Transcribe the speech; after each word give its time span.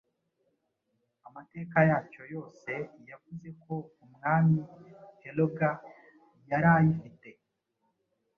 Amateka 1.27 1.77
yacyo 1.89 2.21
yoseyavuze 2.33 3.49
ko 3.63 3.75
Umwami 4.05 4.59
Heregar 5.21 5.77
yari 6.49 6.67
ayifite 6.77 7.29